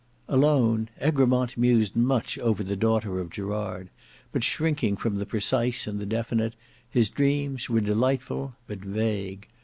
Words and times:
Alone, 0.27 0.89
Egremont 0.99 1.55
mused 1.55 1.95
much 1.95 2.39
over 2.39 2.63
the 2.63 2.75
daughter 2.75 3.19
of 3.19 3.29
Gerard, 3.29 3.91
but 4.31 4.43
shrinking 4.43 4.97
from 4.97 5.17
the 5.19 5.27
precise 5.27 5.85
and 5.85 5.99
the 5.99 6.07
definite, 6.07 6.55
his 6.89 7.07
dreams 7.07 7.69
were 7.69 7.81
delightful, 7.81 8.55
but 8.65 8.79
vague. 8.79 9.47